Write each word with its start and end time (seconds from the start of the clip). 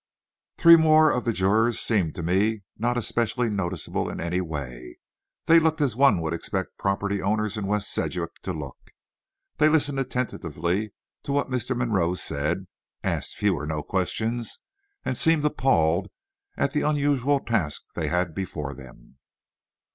Three 0.57 0.77
more 0.77 1.11
of 1.11 1.25
the 1.25 1.31
jurors 1.31 1.79
seemed 1.79 2.15
to 2.15 2.23
me 2.23 2.63
not 2.75 2.97
especially 2.97 3.51
noticeable 3.51 4.09
in 4.09 4.19
any 4.19 4.41
way. 4.41 4.97
They 5.45 5.59
looked 5.59 5.79
as 5.79 5.95
one 5.95 6.19
would 6.21 6.33
expect 6.33 6.79
property 6.79 7.21
owners 7.21 7.55
in 7.55 7.67
West 7.67 7.93
Sedgwick 7.93 8.33
to 8.41 8.51
look. 8.51 8.79
They 9.57 9.69
listened 9.69 9.99
attentively 9.99 10.91
to 11.21 11.31
what 11.31 11.51
Mr. 11.51 11.77
Monroe 11.77 12.15
said, 12.15 12.65
asked 13.03 13.35
few 13.35 13.55
or 13.55 13.67
no 13.67 13.83
questions, 13.83 14.57
and 15.05 15.15
seemed 15.15 15.45
appalled 15.45 16.07
at 16.57 16.73
the 16.73 16.81
unusual 16.81 17.39
task 17.39 17.83
they 17.93 18.07
had 18.07 18.33
before 18.33 18.73
them. 18.73 19.19